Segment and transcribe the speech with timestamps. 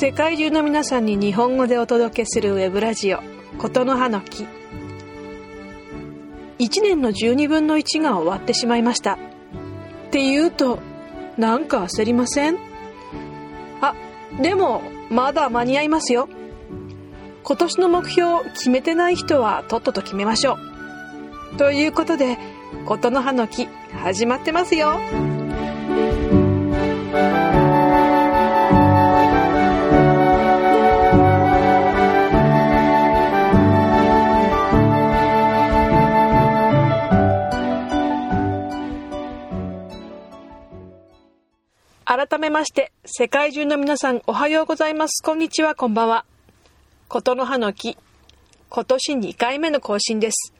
[0.00, 3.20] 世界中の皆さんに日本語でお届けするウェブラジオ
[3.58, 4.46] 琴の葉の木
[6.60, 9.14] 1年の12分の1が終わってしまいました。
[9.14, 9.18] っ
[10.12, 10.78] て言うと
[11.36, 12.58] なんか焦りません？
[13.80, 13.96] あ
[14.40, 16.28] でもまだ間に合いますよ。
[17.42, 20.58] 今年の目標を決めてない人はとっとと決めましょ
[21.54, 21.56] う。
[21.56, 22.38] ということで
[22.86, 23.66] 琴の葉の木
[24.00, 25.00] 始まってますよ。
[42.38, 45.24] 改めまして世界中の皆さんおはようございます。
[45.24, 46.24] こんにちはこんばんは。
[47.08, 47.98] 琴の葉の木
[48.68, 50.54] 今年2回目の更新です。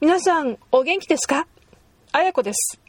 [0.00, 1.46] 皆さんお元気ですか？
[2.12, 2.80] あやこです。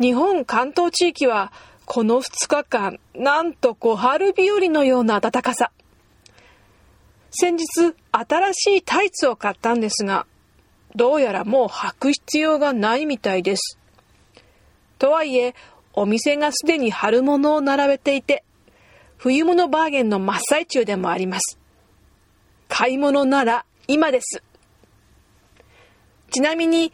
[0.00, 1.52] 日本関東地域は
[1.84, 5.72] この2日間なんと小春日和のような暖かさ。
[7.32, 7.66] 先日
[8.10, 10.26] 新しいタイツを買ったんですが
[10.96, 13.78] どうやらもう履く必要がないみたいです。
[14.98, 15.54] とはいえ
[15.94, 18.44] お店がすでに春物を並べていて、
[19.16, 21.58] 冬物バーゲンの真っ最中でもあります。
[22.68, 24.42] 買い物なら今です。
[26.30, 26.92] ちなみに、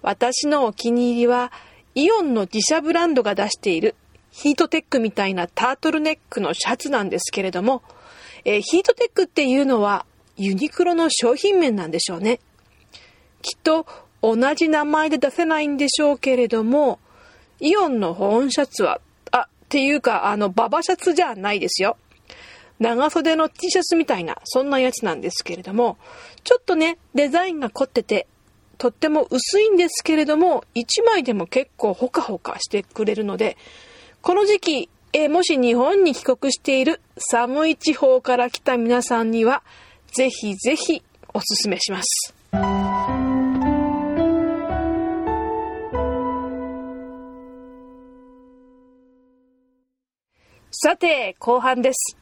[0.00, 1.52] 私のお気に入りは、
[1.94, 3.96] イオンの自社ブランドが出している
[4.30, 7.82] ヒートテックみたいなタートルネックのシャツなんですけれども、
[8.44, 12.38] えー、ヒートテックっていうのはユニクロの商品名なんでしょうね。
[13.42, 13.86] きっと
[14.22, 17.00] 同じ名前で出せないんでしょうけれども、
[17.60, 19.00] イオンの保温シャツは、
[19.32, 21.96] あ、っていうか、あの、ババシャツじゃないですよ。
[22.78, 25.98] 長袖の T シャツみたいな、そんなやつなんですけれども、
[26.44, 28.26] ちょっとね、デザインが凝ってて、
[28.78, 33.56] とっても薄いんですけれども、1枚でも結構ホカホカしてくれるので、
[34.22, 39.62] この時期、えもし日本に帰国している寒い地方から来た皆さんには、
[40.12, 41.02] ぜひぜひ
[41.34, 42.37] おすすめします。
[50.80, 52.16] さて、後半です。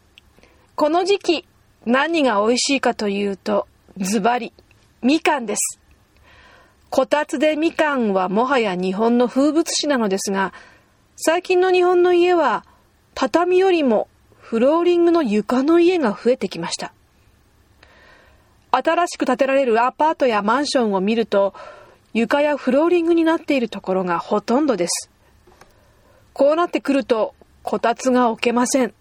[0.77, 1.49] この時期、
[1.85, 3.69] 何が美味しいかというと、
[3.99, 4.55] ズバリ、
[5.03, 5.79] みかんです。
[6.89, 10.55] こたつでみかんはもはや日本の風物詩なのですが、
[11.17, 12.65] 最近の日本の家は、
[13.15, 14.09] 畳よりも
[14.39, 16.95] フローリングの床の家が増えてきました。
[18.71, 21.53] 新しく建てられるアパートやマンションを見ると、
[22.15, 25.11] 床やフローリングになっているところがほとんどです。
[26.33, 27.35] こうなってくると、
[27.67, 28.95] こたつが置けません。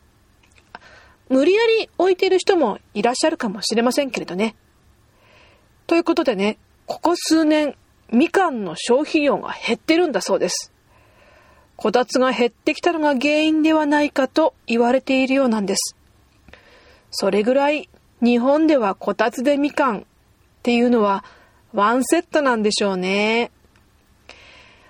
[1.29, 4.55] 無理やり置いている人もいらっしゃるかもしれませんけれどね。
[5.85, 7.75] ということでね、ここ数年、
[8.11, 10.73] みかんの消費量が減ってるんだそうです。
[11.75, 15.95] こたつが減ってきたのが原因ではないかと言われているようなんです。
[17.11, 17.87] それぐらい
[18.19, 20.03] 日本ではこたつでみかんっ
[20.63, 21.23] ていうのは
[21.71, 23.51] ワンセットなんでしょうね。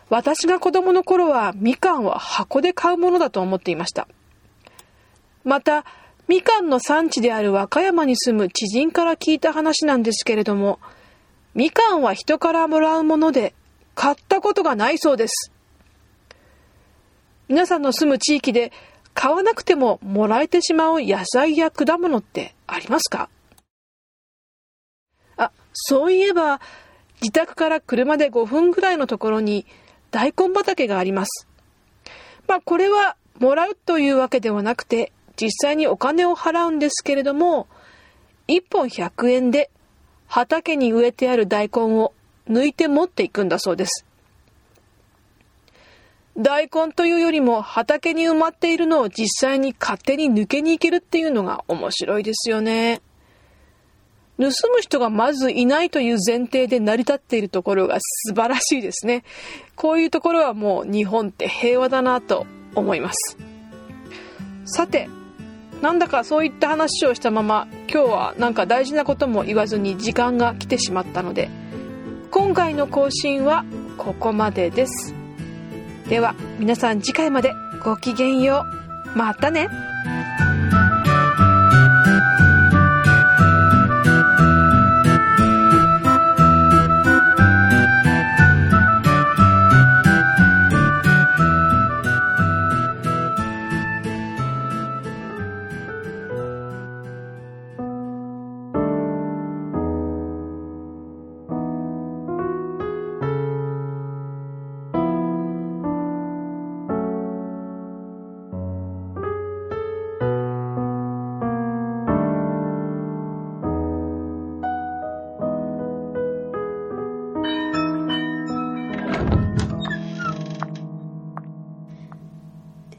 [0.09, 4.07] 私が子供の頃はみかんは箱で買うものだと思っていました。
[5.43, 5.85] また、
[6.27, 10.79] みかんの産地である和歌山に住む知人から聞いた話なんですけれども、
[11.53, 13.53] みかんは人からもらうもので
[13.93, 15.51] 買ったことがないそうです。
[17.47, 18.71] 皆さんの住む地域で
[19.13, 23.29] 買わなくてももらえてしまう野菜や果物ってありますか？
[25.37, 26.59] あ、そういえば、
[27.21, 29.65] 自宅から車で5分ぐらいのところに
[30.15, 31.45] 大根畑があります。
[32.47, 37.67] まあこれはもらうというわけではなくて、実際にお金を払うんですけれども、
[38.47, 39.69] 1本100円で
[40.27, 42.13] 畑に植えてある大根を
[42.49, 44.05] 抜いて持っていくんだそうです。
[46.37, 53.01] 大根というよりも畑に埋まっているのを実際に勝手に抜けに行けるっていうのが面白いですよね。
[54.37, 59.23] 盗む人がまずいないという前提で成り立っているところが素晴らしいですね。
[59.75, 62.45] こういうところはもう日本って平和だなと
[62.75, 63.37] 思います。
[64.65, 65.09] さて、
[65.81, 71.49] なんだかそういった話をしたまま今日はなんか大事なことも言わずに時間が来てしまったので、
[72.31, 73.63] 今回の更新は
[73.97, 75.13] ここまでです。
[76.09, 77.53] では皆さん次回まで
[77.83, 78.63] ごきげんよ
[79.15, 79.17] う。
[79.17, 79.69] またね。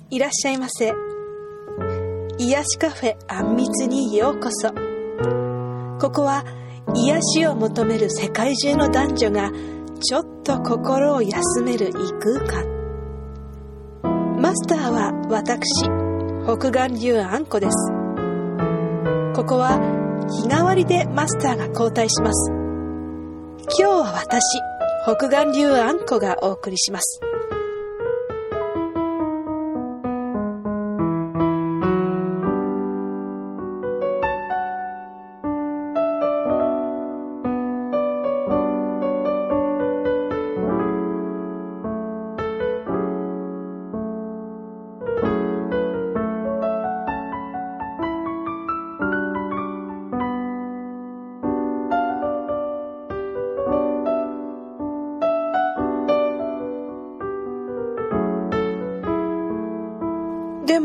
[0.08, 0.94] いらっしゃいませ。
[2.38, 4.68] 癒しカフェあんみつにようこそ。
[5.98, 6.44] ここは
[6.94, 9.50] 癒しを求める世界中の男女が
[10.00, 11.92] ちょっと心を休める異
[12.22, 12.76] 空間。
[14.40, 15.86] マスターは私、
[16.44, 17.90] 北岸流あんこです。
[19.34, 19.80] ここは
[20.30, 22.52] 日替わりでマスターが交代します。
[22.52, 24.60] 今日は私、
[25.02, 27.20] 北岸流あんこがお送りします。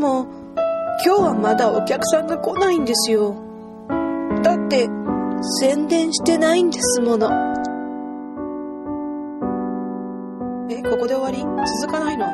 [0.02, 0.26] も、
[1.06, 3.36] 今日はまだお客さんが来ないんですよ。
[4.42, 4.88] だって、
[5.60, 7.30] 宣伝してないんですもの。
[10.68, 11.38] え、ここで終わり？
[11.80, 12.26] 続かないの？